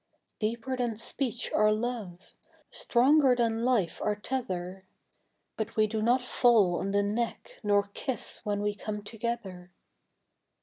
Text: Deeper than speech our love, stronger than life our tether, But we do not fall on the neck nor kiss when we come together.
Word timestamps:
Deeper 0.39 0.75
than 0.75 0.97
speech 0.97 1.53
our 1.53 1.71
love, 1.71 2.33
stronger 2.71 3.35
than 3.35 3.63
life 3.63 4.01
our 4.01 4.15
tether, 4.15 4.87
But 5.57 5.75
we 5.75 5.85
do 5.85 6.01
not 6.01 6.23
fall 6.23 6.79
on 6.79 6.89
the 6.89 7.03
neck 7.03 7.59
nor 7.61 7.83
kiss 7.93 8.41
when 8.43 8.63
we 8.63 8.73
come 8.73 9.03
together. 9.03 9.71